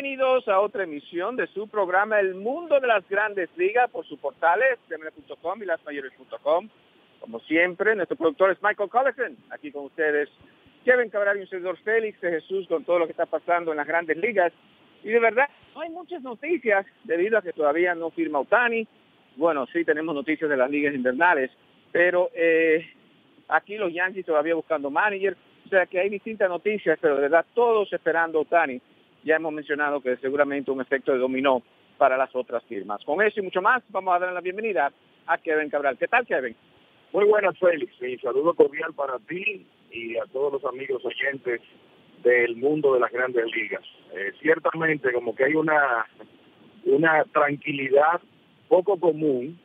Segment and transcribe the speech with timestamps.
[0.00, 4.16] Bienvenidos a otra emisión de su programa El Mundo de las Grandes Ligas por sus
[4.20, 6.68] portales, CMN.com y lasmayores.com.
[7.18, 10.28] Como siempre, nuestro productor es Michael Collison, aquí con ustedes.
[10.84, 13.78] Kevin Cabral y un servidor Félix de Jesús con todo lo que está pasando en
[13.78, 14.52] las grandes ligas.
[15.02, 18.86] Y de verdad, no hay muchas noticias debido a que todavía no firma Otani.
[19.34, 21.50] Bueno, sí tenemos noticias de las ligas invernales,
[21.90, 22.88] pero eh,
[23.48, 25.36] aquí los Yankees todavía buscando manager.
[25.66, 28.80] O sea que hay distintas noticias, pero de verdad todos esperando Otani
[29.24, 31.62] ya hemos mencionado que seguramente un efecto de dominó
[31.96, 33.04] para las otras firmas.
[33.04, 34.92] Con eso y mucho más, vamos a dar la bienvenida
[35.26, 35.98] a Kevin Cabral.
[35.98, 36.54] ¿Qué tal, Kevin?
[37.12, 37.92] Muy buenas, Félix.
[38.02, 41.60] Y saludo cordial para ti y a todos los amigos oyentes
[42.22, 43.82] del mundo de las grandes ligas.
[44.14, 46.06] Eh, ciertamente, como que hay una,
[46.84, 48.20] una tranquilidad
[48.68, 49.58] poco común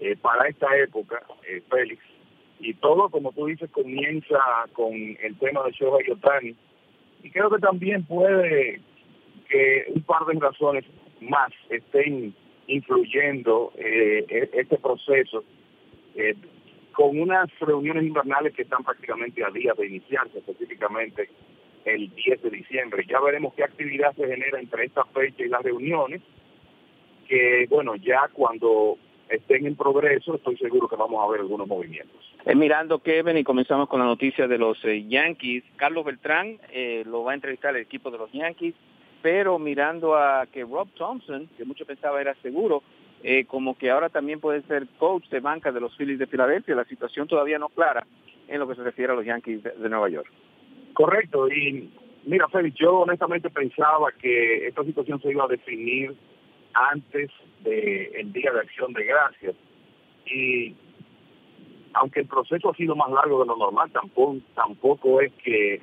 [0.00, 2.02] eh, para esta época, eh, Félix.
[2.58, 4.38] Y todo, como tú dices, comienza
[4.72, 6.56] con el tema de Shohei Otani.
[7.22, 8.80] Y creo que también puede
[9.48, 10.84] que un par de razones
[11.20, 12.34] más estén
[12.68, 15.44] influyendo eh, e-, este proceso
[16.14, 16.34] eh,
[16.92, 21.28] con unas reuniones invernales que están prácticamente a día de iniciarse, específicamente
[21.84, 23.04] el 10 de diciembre.
[23.06, 26.22] Ya veremos qué actividad se genera entre esta fecha y las reuniones,
[27.28, 28.96] que bueno, ya cuando
[29.28, 32.16] estén en progreso, estoy seguro que vamos a ver algunos movimientos.
[32.46, 35.64] Eh, mirando Kevin y comenzamos con la noticia de los Yankees.
[35.76, 36.58] Carlos Beltrán
[37.04, 38.74] lo va a entrevistar el equipo de los Yankees
[39.22, 42.82] pero mirando a que Rob Thompson, que mucho pensaba era seguro,
[43.22, 46.74] eh, como que ahora también puede ser coach de banca de los Phillies de Filadelfia,
[46.74, 48.06] la situación todavía no clara
[48.46, 50.30] en lo que se refiere a los Yankees de, Nueva York.
[50.92, 51.90] Correcto, y
[52.24, 56.14] mira Félix, yo honestamente pensaba que esta situación se iba a definir
[56.74, 57.30] antes
[57.64, 59.56] del Día de Acción de Gracias,
[60.26, 60.74] y
[61.94, 65.80] aunque el proceso ha sido más largo de lo normal, tampoco, tampoco es que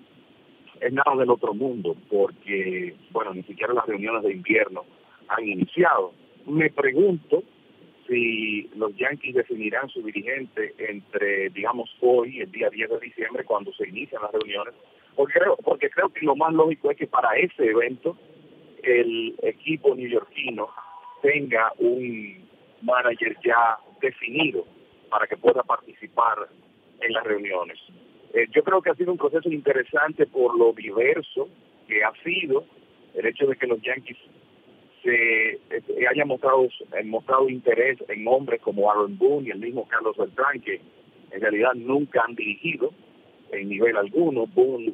[0.83, 4.83] es nada del otro mundo, porque, bueno, ni siquiera las reuniones de invierno
[5.29, 6.13] han iniciado.
[6.45, 7.43] Me pregunto
[8.07, 13.71] si los Yankees definirán su dirigente entre, digamos, hoy, el día 10 de diciembre, cuando
[13.73, 14.73] se inician las reuniones,
[15.15, 18.17] porque creo, porque creo que lo más lógico es que para ese evento
[18.83, 20.67] el equipo neoyorquino
[21.21, 22.45] tenga un
[22.81, 24.65] manager ya definido
[25.09, 26.49] para que pueda participar
[26.99, 27.79] en las reuniones.
[28.33, 31.47] Eh, yo creo que ha sido un proceso interesante por lo diverso
[31.87, 32.65] que ha sido
[33.13, 34.17] el hecho de que los Yankees
[35.03, 36.67] se eh, hayan mostrado,
[37.05, 40.81] mostrado interés en hombres como Aaron Boone y el mismo Carlos Beltrán, que
[41.31, 42.91] en realidad nunca han dirigido
[43.51, 44.47] en nivel alguno.
[44.47, 44.93] Boone,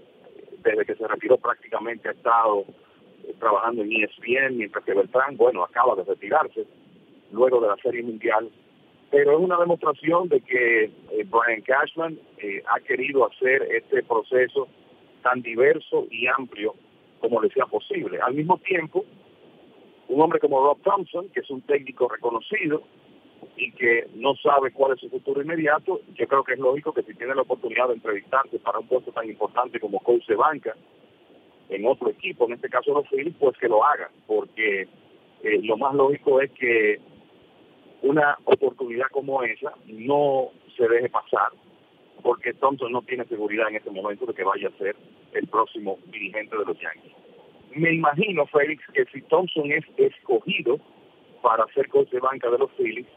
[0.64, 2.66] desde que se retiró prácticamente ha estado
[3.24, 6.66] eh, trabajando en ESPN, mientras que Beltrán, bueno, acaba de retirarse
[7.32, 8.50] luego de la Serie Mundial
[9.12, 10.92] pero es una demostración de que eh,
[11.25, 14.68] Brian Cashman eh, ha querido hacer este proceso
[15.24, 16.75] tan diverso y amplio
[17.19, 18.19] como le sea posible.
[18.22, 19.03] Al mismo tiempo,
[20.08, 22.84] un hombre como Rob Thompson, que es un técnico reconocido
[23.56, 27.03] y que no sabe cuál es su futuro inmediato, yo creo que es lógico que
[27.03, 30.75] si tiene la oportunidad de entrevistarse para un puesto tan importante como coach de banca
[31.69, 34.88] en otro equipo, en este caso los Phillies, pues que lo haga, porque
[35.44, 37.00] eh, lo más lógico es que
[38.01, 41.52] una oportunidad como esa no se deje pasar,
[42.22, 44.96] porque Thompson no tiene seguridad en este momento de que vaya a ser
[45.34, 47.14] el próximo dirigente de los Yankees.
[47.76, 50.80] Me imagino, Félix, que si Thompson es escogido
[51.42, 53.08] para ser coach de banca de los Phillies,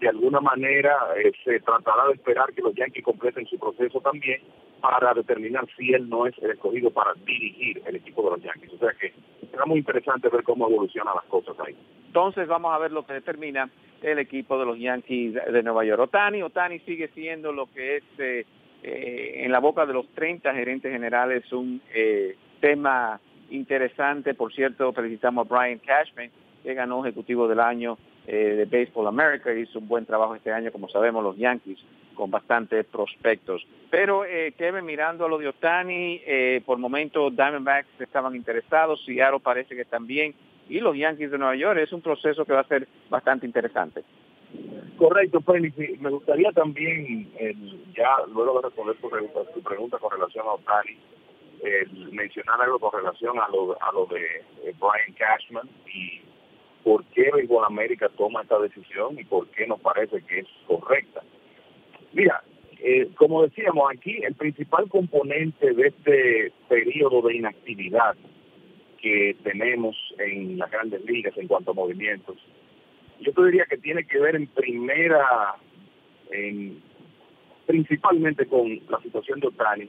[0.00, 4.42] de alguna manera eh, se tratará de esperar que los Yankees completen su proceso también
[4.80, 8.74] para determinar si él no es el escogido para dirigir el equipo de los Yankees.
[8.74, 9.14] O sea que
[9.50, 11.74] será muy interesante ver cómo evolucionan las cosas ahí.
[12.06, 13.70] Entonces vamos a ver lo que determina
[14.02, 16.00] el equipo de los Yankees de Nueva York.
[16.00, 18.46] Otani, Otani sigue siendo lo que es eh,
[18.82, 21.80] eh, en la boca de los 30 gerentes generales un
[22.60, 23.20] tema
[23.50, 24.34] interesante.
[24.34, 26.30] Por cierto, felicitamos a Brian Cashman,
[26.62, 29.52] que ganó Ejecutivo del Año eh, de Baseball America.
[29.52, 31.78] Hizo un buen trabajo este año, como sabemos, los Yankees
[32.14, 33.64] con bastantes prospectos.
[33.90, 39.40] Pero eh, Kevin, mirando a lo de Otani, eh, por momento Diamondbacks estaban interesados, Seattle
[39.40, 40.34] parece que también,
[40.68, 44.04] y los Yankees de Nueva York es un proceso que va a ser bastante interesante.
[44.96, 45.76] Correcto, Félix.
[46.00, 47.30] Me gustaría también,
[47.94, 50.96] ya luego de responder tu pregunta, tu pregunta con relación a Otani,
[52.12, 54.24] mencionar algo con relación a lo, a lo de
[54.64, 56.20] eh, Brian Cashman y
[56.84, 61.22] por qué Béisbol América toma esta decisión y por qué nos parece que es correcta.
[62.12, 62.42] Mira,
[62.78, 68.16] eh, como decíamos aquí, el principal componente de este periodo de inactividad
[69.00, 72.36] que tenemos en las grandes ligas en cuanto a movimientos,
[73.20, 75.56] yo te diría que tiene que ver en primera,
[76.30, 76.82] en,
[77.66, 79.88] principalmente con la situación de Otani.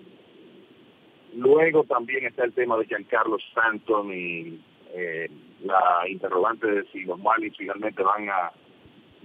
[1.35, 4.59] Luego también está el tema de Giancarlo Stanton y
[4.93, 5.29] eh,
[5.63, 8.51] la interrogante de si los Marlins finalmente van a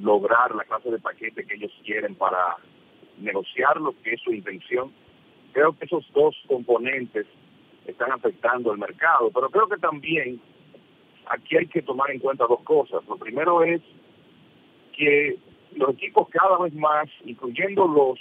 [0.01, 2.57] lograr la clase de paquete que ellos quieren para
[3.19, 4.93] negociarlo, que es su intención.
[5.53, 7.27] Creo que esos dos componentes
[7.87, 10.41] están afectando el mercado, pero creo que también
[11.27, 13.03] aquí hay que tomar en cuenta dos cosas.
[13.09, 13.81] Lo primero es
[14.97, 15.39] que
[15.75, 18.19] los equipos cada vez más, incluyendo los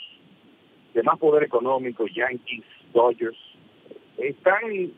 [0.93, 3.37] de más poder económico, Yankees, Dodgers,
[4.17, 4.91] están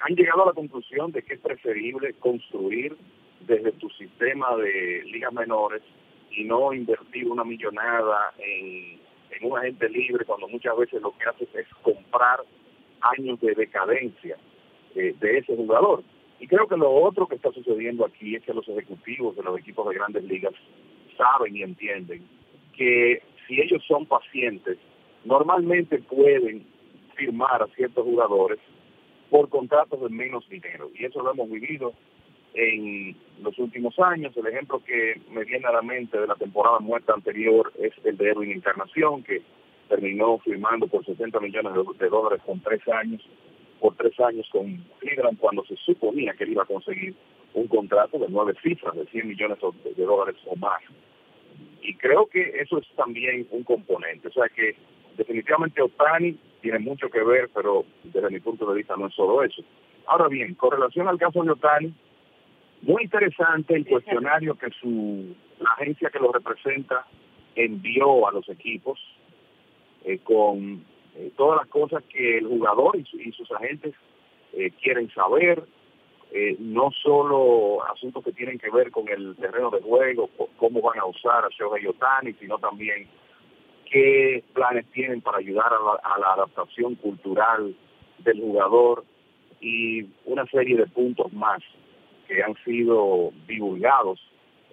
[0.00, 2.96] han llegado a la conclusión de que es preferible construir
[3.40, 5.82] desde tu sistema de ligas menores
[6.30, 9.02] y no invertir una millonada en,
[9.42, 12.40] un agente libre cuando muchas veces lo que haces es comprar
[13.16, 14.36] años de decadencia
[14.94, 16.02] eh, de ese jugador.
[16.40, 19.58] Y creo que lo otro que está sucediendo aquí es que los ejecutivos de los
[19.58, 20.52] equipos de grandes ligas
[21.16, 22.26] saben y entienden
[22.76, 24.78] que si ellos son pacientes,
[25.24, 26.66] normalmente pueden
[27.14, 28.58] firmar a ciertos jugadores
[29.30, 30.90] por contratos de menos dinero.
[30.94, 31.92] Y eso lo hemos vivido
[32.54, 34.36] en los últimos años.
[34.36, 38.16] El ejemplo que me viene a la mente de la temporada muerta anterior es el
[38.16, 39.42] de Edwin Encarnación, que
[39.94, 43.22] terminó firmando por 60 millones de dólares con tres años,
[43.80, 47.14] por tres años con Cleveland, cuando se suponía que él iba a conseguir
[47.52, 49.58] un contrato de nueve cifras, de 100 millones
[49.96, 50.80] de dólares o más.
[51.80, 54.26] Y creo que eso es también un componente.
[54.28, 54.74] O sea que
[55.16, 59.44] definitivamente Otani tiene mucho que ver, pero desde mi punto de vista no es solo
[59.44, 59.62] eso.
[60.06, 61.94] Ahora bien, con relación al caso de Otani,
[62.82, 67.06] muy interesante el cuestionario que su la agencia que lo representa
[67.54, 68.98] envió a los equipos
[70.04, 70.84] eh, con
[71.16, 73.94] eh, todas las cosas que el jugador y, sus agentes
[74.52, 75.62] eh, quieren saber,
[76.58, 81.04] no solo asuntos que tienen que ver con el terreno de juego, cómo van a
[81.04, 83.06] usar a Shohei Otani, sino también
[83.88, 87.76] qué planes tienen para ayudar a la, adaptación cultural
[88.18, 89.04] del jugador
[89.60, 91.62] y una serie de puntos más
[92.26, 94.20] que han sido divulgados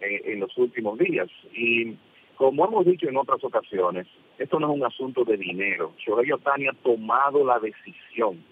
[0.02, 1.30] en, los últimos días.
[1.54, 1.96] Y
[2.38, 4.08] como hemos dicho en otras ocasiones,
[4.42, 5.94] esto no es un asunto de dinero.
[6.00, 8.44] Shohei Otani ha tomado la decisión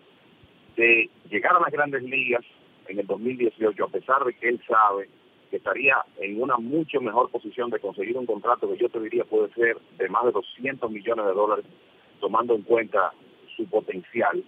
[0.75, 2.45] de llegar a las grandes ligas
[2.87, 5.09] en el 2018, a pesar de que él sabe
[5.49, 9.23] que estaría en una mucho mejor posición de conseguir un contrato que yo te diría
[9.23, 11.65] puede ser de más de 200 millones de dólares,
[12.19, 13.11] tomando en cuenta
[13.57, 14.43] su potencial,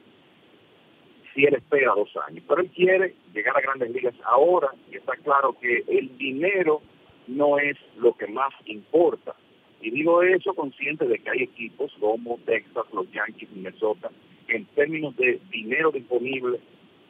[1.33, 2.43] si él espera dos años.
[2.47, 6.81] Pero él quiere llegar a grandes ligas ahora y está claro que el dinero
[7.27, 9.33] no es lo que más importa.
[9.81, 14.11] Y digo eso consciente de que hay equipos como Texas, los Yankees, Minnesota,
[14.47, 16.59] que en términos de dinero disponible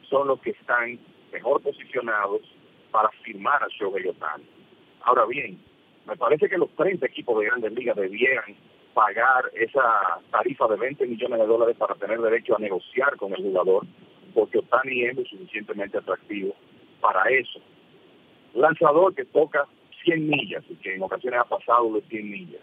[0.08, 0.98] son los que están
[1.32, 2.40] mejor posicionados
[2.90, 4.44] para firmar a Shohei Otani.
[5.02, 5.58] Ahora bien,
[6.06, 8.54] me parece que los 30 equipos de grandes ligas debieran
[8.94, 13.42] pagar esa tarifa de 20 millones de dólares para tener derecho a negociar con el
[13.42, 13.86] jugador,
[14.34, 16.54] porque Otani es lo suficientemente atractivo
[17.00, 17.60] para eso.
[18.54, 19.66] Lanzador que toca
[20.04, 22.62] 100 millas y que en ocasiones ha pasado de 100 millas.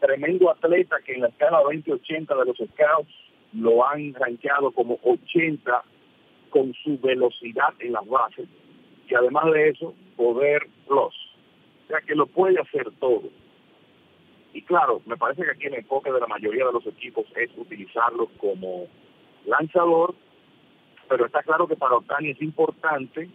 [0.00, 3.14] Tremendo atleta que en la escala 20-80 de los scouts
[3.52, 5.82] lo han rankeado como 80
[6.50, 8.48] con su velocidad en las bases
[9.12, 11.14] y además de eso, poder plus.
[11.84, 13.28] O sea, que lo puede hacer todo.
[14.54, 17.50] Y claro, me parece que aquí el enfoque de la mayoría de los equipos es
[17.58, 18.86] utilizarlo como
[19.44, 20.14] lanzador,
[21.10, 23.28] pero está claro que para Otani es importante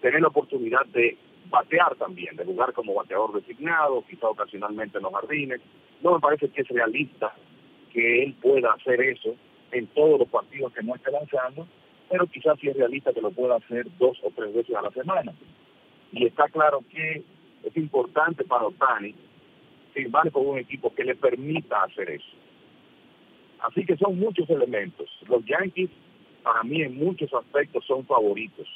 [0.00, 1.18] tener la oportunidad de
[1.50, 5.60] batear también, de jugar como bateador designado, quizá ocasionalmente en los jardines.
[6.02, 7.34] No me parece que es realista
[7.92, 9.34] que él pueda hacer eso
[9.72, 11.66] en todos los partidos que no esté lanzando,
[12.08, 14.90] pero quizás sí es realista que lo pueda hacer dos o tres veces a la
[14.90, 15.32] semana.
[16.12, 17.22] Y está claro que
[17.62, 19.14] es importante para Otani
[19.92, 22.36] firmar con un equipo que le permita hacer eso.
[23.60, 25.08] Así que son muchos elementos.
[25.28, 25.90] Los Yankees
[26.42, 28.66] para mí en muchos aspectos son favoritos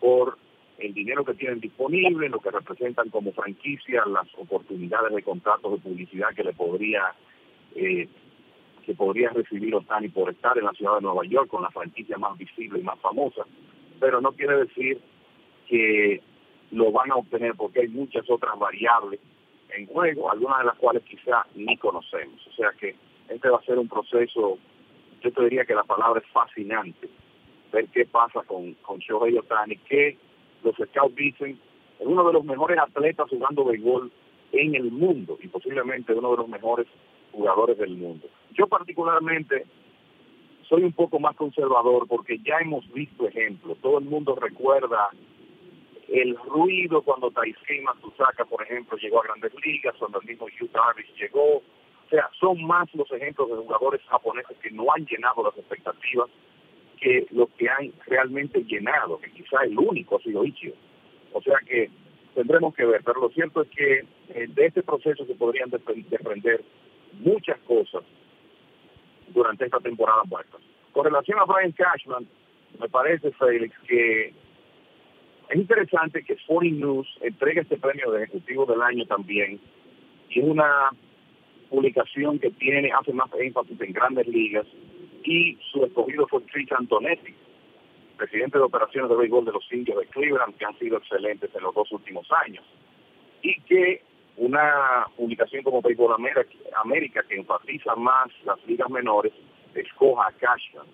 [0.00, 0.38] por
[0.80, 5.78] el dinero que tienen disponible, lo que representan como franquicia, las oportunidades de contratos de
[5.78, 7.14] publicidad que le podría
[7.74, 8.08] eh,
[8.84, 12.16] que podría recibir Otani por estar en la ciudad de Nueva York con la franquicia
[12.18, 13.42] más visible y más famosa,
[14.00, 15.00] pero no quiere decir
[15.68, 16.22] que
[16.72, 19.20] lo van a obtener porque hay muchas otras variables
[19.76, 22.44] en juego, algunas de las cuales quizá ni conocemos.
[22.48, 22.96] O sea que
[23.28, 24.58] este va a ser un proceso,
[25.20, 27.08] yo te diría que la palabra es fascinante,
[27.72, 30.18] ver qué pasa con, con Shohei Otani, que
[30.62, 31.58] los scouts dicen
[31.98, 34.10] es uno de los mejores atletas jugando béisbol
[34.52, 36.86] en el mundo y posiblemente uno de los mejores
[37.32, 38.26] jugadores del mundo.
[38.52, 39.66] Yo particularmente
[40.68, 43.78] soy un poco más conservador porque ya hemos visto ejemplos.
[43.82, 45.10] Todo el mundo recuerda
[46.08, 50.70] el ruido cuando Taisei Matsusaka, por ejemplo, llegó a Grandes Ligas, cuando el mismo Hugh
[50.72, 51.58] Darvish llegó.
[51.58, 56.28] O sea, son más los ejemplos de jugadores japoneses que no han llenado las expectativas
[57.00, 60.74] que los que han realmente llenado, que quizá el único ha sido Ichio.
[61.32, 61.90] O sea que
[62.34, 66.62] tendremos que ver, pero lo cierto es que eh, de este proceso se podrían desprender
[67.20, 68.02] muchas cosas
[69.28, 70.58] durante esta temporada muerta.
[70.92, 72.26] Con relación a Brian Cashman,
[72.78, 74.32] me parece, Félix, que
[75.48, 79.60] es interesante que Foreign News entregue este premio de Ejecutivo del Año también.
[80.28, 80.90] Y es una
[81.68, 84.66] publicación que tiene, hace más énfasis en grandes ligas.
[85.24, 87.34] Y su escogido fue Chris Antonetti,
[88.16, 91.62] presidente de operaciones de béisbol de los indios de Cleveland, que han sido excelentes en
[91.62, 92.64] los dos últimos años.
[93.42, 94.02] Y que
[94.36, 99.32] una publicación como Béisbol América, que enfatiza más las ligas menores,
[99.74, 100.86] escoja a Cashman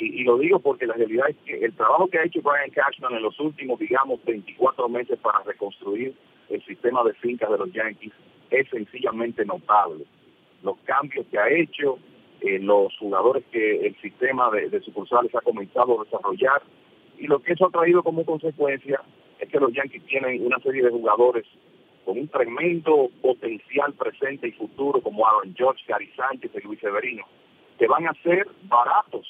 [0.00, 3.14] y, lo digo porque la realidad es que el trabajo que ha hecho Brian Cashman
[3.14, 6.14] en los últimos, digamos, 24 meses para reconstruir
[6.48, 8.12] el sistema de fincas de los Yankees
[8.50, 10.04] es sencillamente notable.
[10.62, 11.98] Los cambios que ha hecho,
[12.40, 16.62] eh, los jugadores que el sistema de, sucursales ha comenzado a desarrollar,
[17.18, 19.00] y lo que eso ha traído como consecuencia
[19.38, 21.44] es que los Yankees tienen una serie de jugadores
[22.04, 26.10] con un tremendo potencial presente y futuro, como Aaron George, Gary
[26.42, 27.24] y Luis Severino,
[27.78, 29.26] que van a ser baratos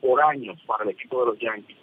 [0.00, 1.76] por años para el equipo de los Yankees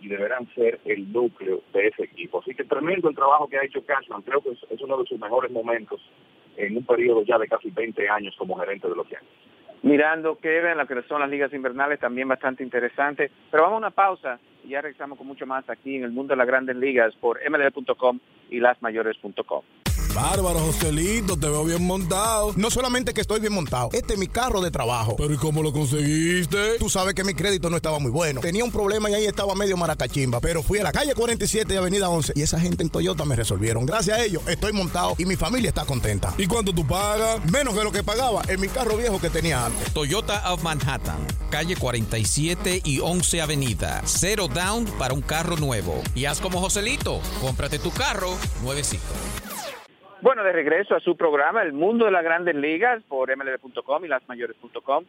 [0.00, 2.40] y deberán ser el núcleo de ese equipo.
[2.40, 4.22] Así que tremendo el trabajo que ha hecho Cashman.
[4.22, 6.00] Creo que es, uno de sus mejores momentos
[6.56, 9.28] en un periodo ya de casi 20 años como gerente de los Yankees.
[9.84, 13.30] Mirando que ven lo que son las ligas invernales, también bastante interesante.
[13.50, 16.32] Pero vamos a una pausa y ya regresamos con mucho más aquí en el mundo
[16.32, 19.62] de las grandes ligas por mlb.com y lasmayores.com.
[20.14, 22.52] Bárbaro, Joselito, te veo bien montado.
[22.54, 25.16] No solamente que estoy bien montado, este es mi carro de trabajo.
[25.16, 26.78] Pero ¿y cómo lo conseguiste?
[26.78, 28.40] Tú sabes que mi crédito no estaba muy bueno.
[28.40, 30.38] Tenía un problema y ahí estaba medio maracachimba.
[30.40, 33.34] Pero fui a la calle 47 y Avenida 11 y esa gente en Toyota me
[33.34, 33.86] resolvieron.
[33.86, 36.32] Gracias a ellos estoy montado y mi familia está contenta.
[36.38, 37.44] ¿Y cuánto tú pagas?
[37.50, 39.92] Menos que lo que pagaba en mi carro viejo que tenía antes.
[39.92, 44.00] Toyota of Manhattan, calle 47 y 11 Avenida.
[44.04, 46.00] Cero down para un carro nuevo.
[46.14, 48.30] Y haz como Joselito, cómprate tu carro
[48.62, 49.02] nuevecito.
[50.24, 54.08] Bueno, de regreso a su programa El Mundo de las Grandes Ligas por mlb.com y
[54.08, 55.04] lasmayores.com.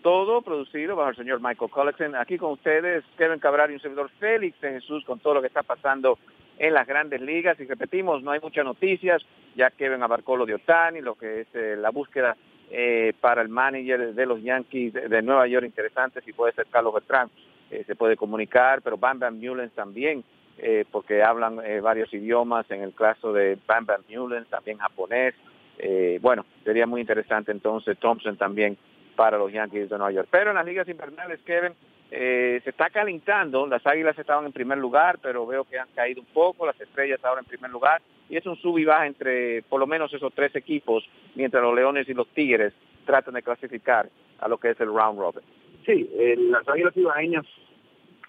[0.00, 2.14] Todo producido bajo el señor Michael Collison.
[2.14, 5.48] Aquí con ustedes, Kevin Cabral y un servidor Félix de Jesús con todo lo que
[5.48, 6.20] está pasando
[6.56, 7.58] en las grandes ligas.
[7.58, 9.20] Y repetimos, no hay muchas noticias.
[9.56, 12.36] Ya Kevin abarcó lo de Otani, lo que es eh, la búsqueda
[12.70, 16.94] eh, para el manager de los Yankees de, Nueva York interesante, si puede ser Carlos
[16.94, 17.28] Beltrán.
[17.72, 20.22] Eh, se puede comunicar, pero Bam Bam Mullens también
[20.62, 25.34] eh, porque hablan eh, varios idiomas, en el caso de Bam Bam Mullen, también japonés.
[25.78, 28.76] Eh, bueno, sería muy interesante entonces Thompson también
[29.16, 30.28] para los Yankees de Nueva York.
[30.30, 31.72] Pero en las ligas invernales, Kevin,
[32.10, 36.26] se está calentando, las águilas estaban en primer lugar, pero veo que han caído un
[36.26, 39.80] poco, las estrellas ahora en primer lugar, y es un sub y baja entre por
[39.80, 42.74] lo menos esos tres equipos, mientras los leones y los tigres
[43.06, 45.44] tratan de clasificar a lo que es el round robin.
[45.86, 46.10] Sí,
[46.50, 47.46] las águilas ibaeñas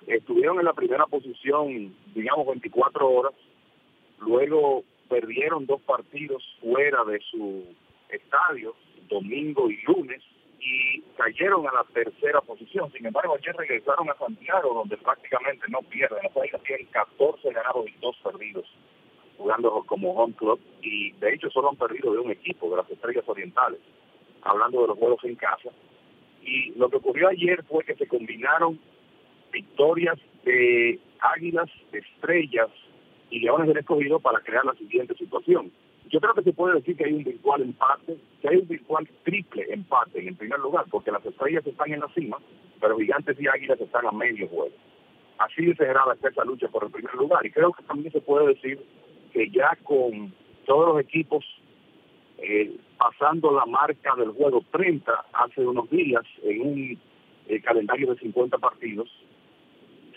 [0.08, 3.34] estuvieron en la primera posición, digamos, 24 horas,
[4.20, 7.66] luego perdieron dos partidos fuera de su
[8.10, 8.76] estadio,
[9.10, 10.22] domingo y lunes,
[10.60, 12.92] y cayeron a la tercera posición.
[12.92, 16.20] Sin embargo, ayer regresaron a Santiago, donde prácticamente no pierden.
[16.24, 18.66] Los tienen 14 ganados y 2 perdidos,
[19.38, 22.90] jugando como home club, y de hecho solo han perdido de un equipo, de las
[22.90, 23.80] Estrellas Orientales,
[24.44, 25.70] hablando de los juegos en casa.
[26.44, 28.80] Y lo que ocurrió ayer fue que se combinaron
[29.52, 32.70] victorias de Águilas, Estrellas
[33.30, 35.72] y Leones del Escogido para crear la siguiente situación.
[36.10, 39.08] Yo creo que se puede decir que hay un virtual empate, que hay un virtual
[39.24, 42.38] triple empate en el primer lugar, porque las estrellas están en la cima,
[42.82, 44.76] pero gigantes y águilas están a medio juego.
[45.38, 47.46] Así de cerrada está esa lucha por el primer lugar.
[47.46, 48.80] Y creo que también se puede decir
[49.32, 50.34] que ya con
[50.66, 51.46] todos los equipos
[52.38, 57.00] eh, pasando la marca del juego 30 hace unos días en un
[57.48, 59.10] el calendario de 50 partidos,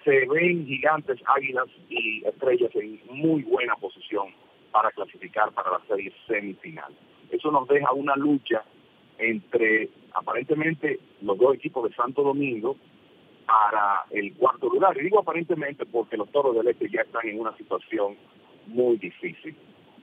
[0.04, 4.28] se ven gigantes, águilas y estrellas en muy buena posición
[4.70, 6.92] para clasificar para la serie semifinal.
[7.30, 8.62] Eso nos deja una lucha
[9.18, 12.76] entre aparentemente los dos equipos de Santo Domingo
[13.46, 14.96] para el cuarto lugar.
[14.99, 18.16] Y digo aparentemente porque los Toros del Este ya están en una situación
[18.66, 19.56] muy difícil.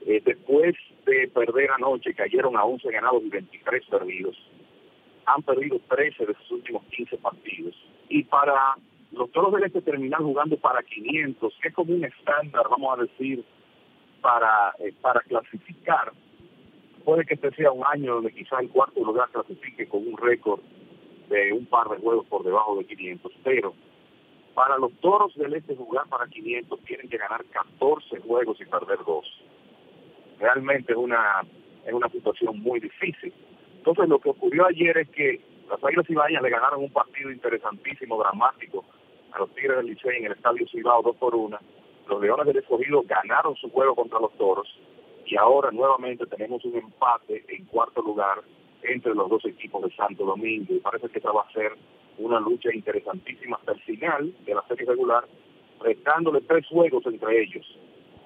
[0.06, 0.74] Eh, después
[1.06, 4.36] de perder anoche, cayeron a 11 ganados y 23 perdidos.
[5.26, 7.74] Han perdido 13 de sus últimos 15 partidos.
[8.08, 8.76] Y para
[9.12, 13.02] los Toros del Este terminar jugando para 500, que es como un estándar, vamos a
[13.02, 13.44] decir,
[14.20, 16.12] para, eh, para clasificar,
[17.04, 20.60] puede que este sea un año donde quizá el cuarto lugar clasifique con un récord
[21.28, 23.74] de un par de juegos por debajo de 500, pero
[24.54, 28.98] para los toros del este jugar para 500 tienen que ganar 14 juegos y perder
[29.04, 29.26] dos.
[30.38, 31.42] Realmente es una,
[31.86, 33.32] es una situación muy difícil.
[33.78, 38.18] Entonces lo que ocurrió ayer es que las Águilas Ibañas le ganaron un partido interesantísimo,
[38.18, 38.84] dramático,
[39.32, 41.58] a los Tigres del Licey en el Estadio Cibao 2 por 1.
[42.08, 44.68] Los Leones del Escogido ganaron su juego contra los Toros
[45.26, 48.42] y ahora nuevamente tenemos un empate en cuarto lugar
[48.82, 51.72] entre los dos equipos de Santo Domingo y parece que esta va a ser
[52.18, 55.24] una lucha interesantísima hasta el final de la serie regular,
[55.80, 57.66] restándole tres juegos entre ellos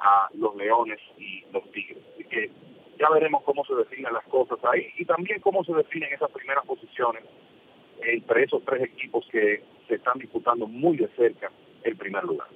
[0.01, 2.03] a los Leones y los Tigres.
[2.15, 2.51] Así que
[2.99, 6.65] ya veremos cómo se definen las cosas ahí y también cómo se definen esas primeras
[6.65, 7.23] posiciones
[8.03, 11.51] entre esos tres equipos que se están disputando muy de cerca
[11.83, 12.49] el primer lugar.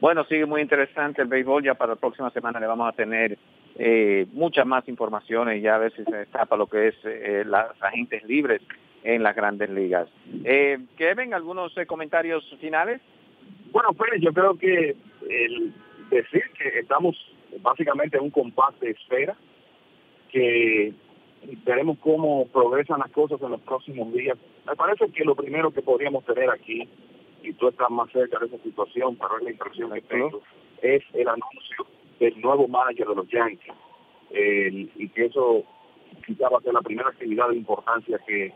[0.00, 1.64] Bueno, sigue muy interesante el béisbol.
[1.64, 3.38] Ya para la próxima semana le vamos a tener
[3.76, 7.44] eh, muchas más informaciones y ya a ver si se destapa lo que es eh,
[7.46, 8.60] las agentes libres
[9.04, 10.08] en las grandes ligas.
[10.44, 13.00] Eh, Kevin, ¿algunos eh, comentarios finales?
[13.70, 14.96] Bueno, Pérez, yo creo que
[15.28, 15.72] el
[16.10, 17.16] decir que estamos
[17.60, 19.36] básicamente en un compás de espera,
[20.30, 20.92] que
[21.64, 24.36] veremos cómo progresan las cosas en los próximos días.
[24.66, 26.88] Me parece que lo primero que podríamos tener aquí,
[27.42, 30.40] y tú estás más cerca de esa situación, para ver la impresión que tengo,
[30.82, 31.86] es el anuncio
[32.18, 33.74] del nuevo manager de los Yankees.
[34.30, 35.64] y que eso
[36.26, 38.52] quizá va a ser la primera actividad de importancia que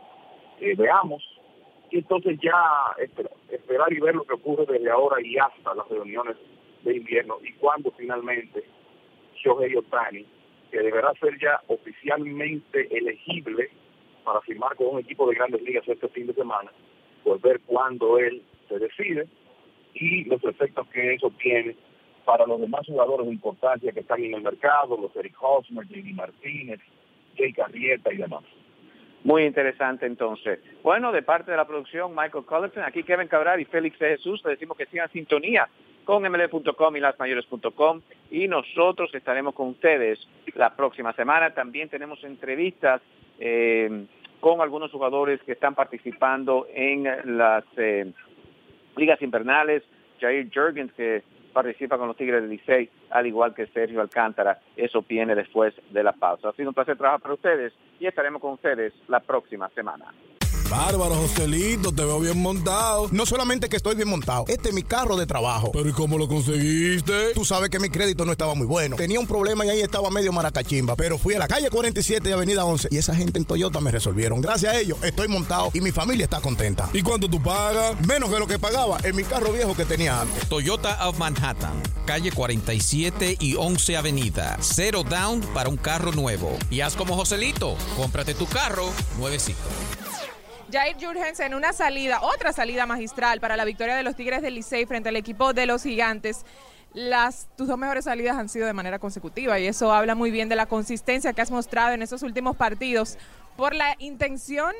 [0.75, 1.23] veamos.
[1.89, 2.55] Y entonces ya
[3.49, 6.37] esperar y ver lo que ocurre desde ahora y hasta las reuniones
[6.83, 8.63] de invierno y cuando finalmente
[9.35, 10.25] Shohei Otani,
[10.71, 13.69] que deberá ser ya oficialmente elegible
[14.23, 16.71] para firmar con un equipo de grandes ligas este fin de semana,
[17.23, 19.27] pues ver cuándo él se decide
[19.93, 21.75] y los efectos que eso tiene
[22.25, 26.13] para los demás jugadores de importancia que están en el mercado, los Eric Hosmer, J.D.
[26.13, 26.79] Martínez,
[27.35, 28.43] Jake Arrieta y demás.
[29.23, 30.59] Muy interesante entonces.
[30.81, 34.51] Bueno, de parte de la producción, Michael Collison, aquí Kevin Cabral y Félix Jesús, le
[34.51, 35.67] decimos que sigan sintonía
[36.05, 40.19] con ml.com y lasmayores.com y nosotros estaremos con ustedes
[40.55, 41.53] la próxima semana.
[41.53, 43.01] También tenemos entrevistas
[43.39, 44.05] eh,
[44.39, 48.11] con algunos jugadores que están participando en las eh,
[48.95, 49.83] ligas invernales.
[50.19, 54.59] Jair Jurgens, que participa con los Tigres del Licey, al igual que Sergio Alcántara.
[54.75, 56.49] Eso viene después de la pausa.
[56.49, 60.05] Ha sido un placer trabajar para ustedes y estaremos con ustedes la próxima semana.
[60.71, 63.09] Bárbaro, Joselito, te veo bien montado.
[63.11, 65.69] No solamente que estoy bien montado, este es mi carro de trabajo.
[65.73, 67.33] Pero ¿y cómo lo conseguiste?
[67.33, 68.95] Tú sabes que mi crédito no estaba muy bueno.
[68.95, 70.95] Tenía un problema y ahí estaba medio maracachimba.
[70.95, 73.91] Pero fui a la calle 47 y avenida 11 y esa gente en Toyota me
[73.91, 74.39] resolvieron.
[74.39, 76.89] Gracias a ellos estoy montado y mi familia está contenta.
[76.93, 77.99] ¿Y cuánto tú pagas?
[78.07, 80.47] Menos que lo que pagaba en mi carro viejo que tenía antes.
[80.47, 84.57] Toyota of Manhattan, calle 47 y 11 avenida.
[84.61, 86.57] Cero down para un carro nuevo.
[86.69, 89.59] Y haz como Joselito, cómprate tu carro nuevecito.
[90.71, 94.55] Jair Jurgens en una salida, otra salida magistral para la victoria de los Tigres del
[94.55, 96.45] Licey frente al equipo de los Gigantes.
[96.93, 100.47] Las, tus dos mejores salidas han sido de manera consecutiva y eso habla muy bien
[100.47, 103.17] de la consistencia que has mostrado en esos últimos partidos
[103.57, 104.73] por la intención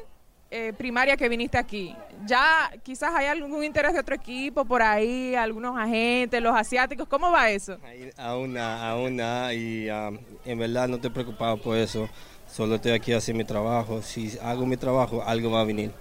[0.50, 1.96] eh, primaria que viniste aquí.
[2.26, 7.32] Ya quizás hay algún interés de otro equipo por ahí, algunos agentes, los asiáticos, ¿cómo
[7.32, 7.78] va eso?
[8.18, 12.10] Aún aún nada y um, en verdad no estoy preocupado por eso.
[12.52, 14.02] Solo estoy aquí haciendo mi trabajo.
[14.02, 15.92] Si hago mi trabajo, algo va a venir.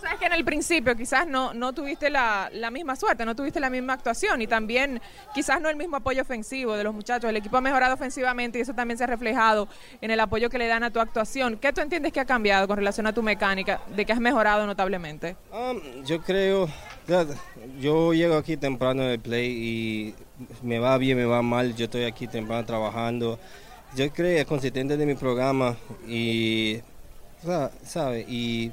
[0.00, 3.58] Sabes que en el principio quizás no, no tuviste la, la, misma suerte, no tuviste
[3.58, 5.00] la misma actuación y también
[5.34, 7.28] quizás no el mismo apoyo ofensivo de los muchachos.
[7.28, 9.66] El equipo ha mejorado ofensivamente y eso también se ha reflejado
[10.00, 11.56] en el apoyo que le dan a tu actuación.
[11.56, 14.66] ¿Qué tú entiendes que ha cambiado con relación a tu mecánica, de que has mejorado
[14.66, 15.36] notablemente?
[15.52, 16.68] Um, yo creo,
[17.80, 20.14] yo llego aquí temprano en el play y
[20.62, 21.74] me va bien, me va mal.
[21.74, 23.40] Yo estoy aquí temprano trabajando
[23.98, 26.78] yo creo consistente de mi programa y,
[27.82, 28.24] ¿sabe?
[28.28, 28.70] Y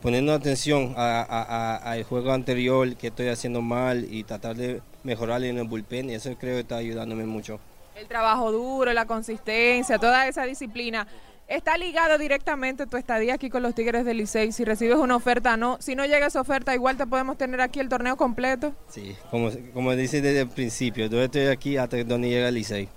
[0.00, 5.66] poniendo atención al juego anterior que estoy haciendo mal y tratar de mejorar en el
[5.66, 7.58] bullpen, y eso creo que está ayudándome mucho.
[7.96, 11.06] El trabajo duro, la consistencia, toda esa disciplina.
[11.48, 14.52] está ligado directamente tu estadía aquí con los Tigres del Licey.
[14.52, 15.78] Si recibes una oferta, no.
[15.80, 18.72] Si no llega esa oferta, igual te podemos tener aquí el torneo completo.
[18.88, 22.88] Sí, como, como dice desde el principio, yo estoy aquí hasta donde llega el Licey.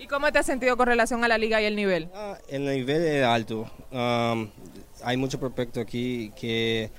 [0.00, 2.08] ¿Y cómo te has sentido con relación a la liga y el nivel?
[2.14, 3.70] Ah, el nivel es alto.
[3.92, 4.48] Um,
[5.04, 6.90] hay mucho prospecto aquí que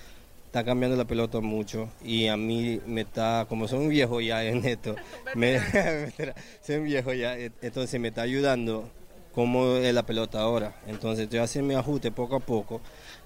[0.45, 4.43] está cambiando la pelota mucho y a mí me está, como soy un viejo ya
[4.45, 4.95] en esto,
[5.33, 5.59] me,
[6.61, 8.87] soy un viejo ya, e, entonces me está ayudando
[9.33, 10.75] cómo es la pelota ahora.
[10.85, 12.81] Entonces estoy haciendo mi ajuste poco a poco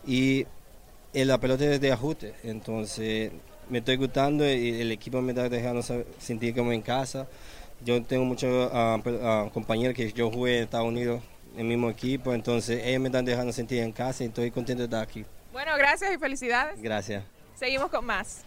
[0.07, 0.45] y
[1.13, 2.33] la pelota es de ajuste.
[2.43, 3.29] Entonces
[3.69, 5.81] me estoy gustando y el equipo me está dejando
[6.17, 7.27] sentir como en casa.
[7.86, 11.21] Yo tengo muchos ah, compañeros que yo jugué en Estados Unidos
[11.54, 14.82] en el mismo equipo, entonces ellos me están dejando sentir en casa y estoy contento
[14.82, 15.24] de estar aquí.
[15.54, 16.82] Bueno, gracias y felicidades.
[16.82, 17.24] Gracias.
[17.54, 18.43] Seguimos con más.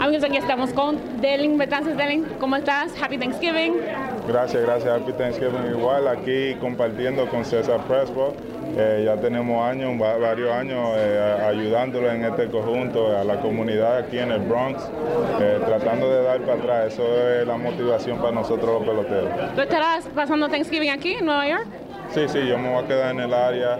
[0.00, 1.94] Amigos, aquí estamos con Delin Betances.
[1.94, 2.90] Delin, ¿cómo estás?
[3.00, 3.74] Happy Thanksgiving.
[4.26, 5.00] Gracias, gracias.
[5.00, 6.08] Happy Thanksgiving igual.
[6.08, 8.34] Aquí compartiendo con César Prespo.
[8.76, 14.18] Eh, ya tenemos años, varios años eh, ayudándolo en este conjunto, a la comunidad aquí
[14.18, 14.82] en el Bronx,
[15.40, 16.94] eh, tratando de dar para atrás.
[16.94, 19.54] Eso es la motivación para nosotros los peloteros.
[19.54, 21.66] ¿Tú estarás pasando Thanksgiving aquí en Nueva York?
[22.12, 23.78] Sí, sí, yo me voy a quedar en el área,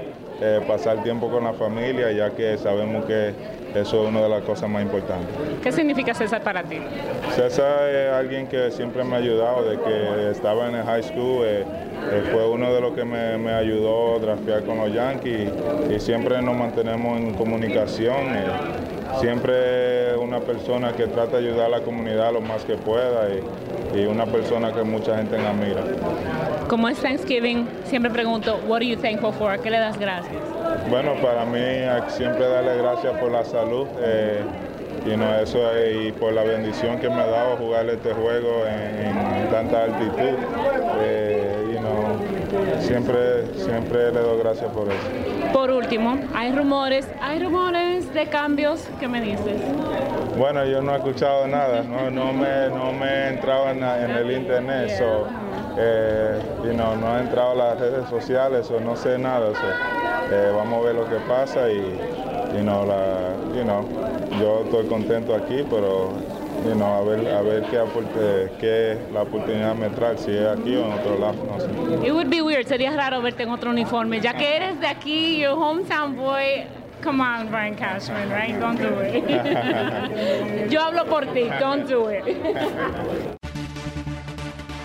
[0.66, 3.33] pasar tiempo con la familia, ya que sabemos que
[3.74, 5.35] eso es una de las cosas más importantes.
[5.61, 6.78] ¿Qué significa César para ti?
[7.35, 11.44] César es alguien que siempre me ha ayudado, de que estaba en el high school,
[11.44, 11.64] eh, eh,
[12.31, 15.51] fue uno de los que me, ayudó a con los Yankees
[15.95, 18.35] y siempre nos mantenemos en comunicación.
[18.35, 18.47] Eh,
[19.21, 24.01] siempre una persona que trata de ayudar a la comunidad lo más que pueda y,
[24.01, 25.83] y una persona que mucha gente admira.
[26.69, 29.59] Como es Thanksgiving, siempre pregunto, what are you thankful for?
[29.61, 30.43] ¿Qué le das gracias?
[30.88, 31.61] Bueno, para mí
[32.09, 34.40] siempre darle gracias por la salud eh,
[35.07, 39.51] y, no, eso, y por la bendición que me ha dado jugar este juego en,
[39.51, 40.38] tanta altitud.
[41.01, 41.43] Eh,
[42.81, 45.53] siempre, siempre le doy gracias por eso.
[45.53, 49.61] Por último, hay rumores, hay rumores de cambios, ¿qué me dices?
[50.38, 54.31] Bueno, yo no he escuchado nada, no, no, me, no me he entrado en, el
[54.31, 54.90] internet,
[55.79, 59.51] eh, y no, no he entrado a las redes sociales, o no sé nada.
[60.31, 61.99] Eh, vamos a ver lo que pasa y,
[62.62, 63.35] no, la,
[64.40, 66.12] yo estoy contento aquí, pero
[66.72, 70.92] a ver, a ver qué, aporte, la oportunidad me trae, si es aquí o en
[70.92, 72.07] otro lado, no sé.
[72.07, 75.38] It would be weird, sería raro verte en otro uniforme, ya que eres de aquí,
[75.40, 76.66] your hometown boy.
[77.03, 78.59] Come on, Brian Cashman, right?
[78.59, 80.70] Don't do it.
[80.70, 83.35] yo hablo por ti, don't do it.